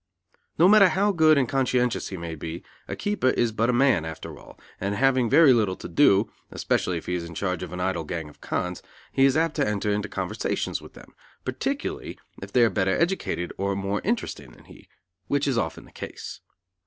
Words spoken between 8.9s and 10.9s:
he is apt to enter into conversation